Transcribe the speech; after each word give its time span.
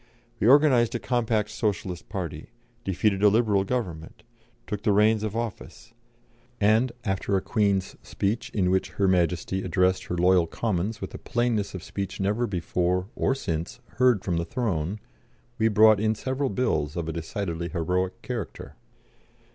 We 0.39 0.47
organised 0.47 0.95
a 0.95 0.99
compact 0.99 1.51
Socialist 1.51 2.09
party, 2.09 2.49
defeated 2.83 3.21
a 3.21 3.29
Liberal 3.29 3.63
Government, 3.63 4.23
took 4.65 4.81
the 4.81 4.93
reins 4.93 5.21
of 5.21 5.35
office, 5.35 5.93
and 6.59 6.91
after 7.03 7.37
a 7.37 7.41
Queen's 7.43 7.95
Speech 8.01 8.49
in 8.49 8.71
which 8.71 8.93
her 8.97 9.07
Majesty 9.07 9.61
addressed 9.61 10.05
her 10.05 10.17
loyal 10.17 10.47
Commons 10.47 11.01
with 11.01 11.13
a 11.13 11.19
plainness 11.19 11.75
of 11.75 11.83
speech 11.83 12.19
never 12.19 12.47
before 12.47 13.09
(or 13.15 13.35
since) 13.35 13.79
heard 13.97 14.23
from 14.23 14.37
the 14.37 14.43
throne 14.43 14.99
we 15.59 15.67
brought 15.67 15.99
in 15.99 16.15
several 16.15 16.49
Bills 16.49 16.95
of 16.95 17.07
a 17.07 17.13
decidedly 17.13 17.69
heroic 17.69 18.23
character. 18.23 18.75